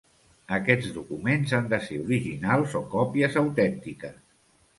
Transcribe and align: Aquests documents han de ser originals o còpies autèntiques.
Aquests 0.55 0.87
documents 0.95 1.53
han 1.57 1.67
de 1.73 1.79
ser 1.89 1.99
originals 2.07 2.75
o 2.81 2.83
còpies 2.95 3.39
autèntiques. 3.45 4.19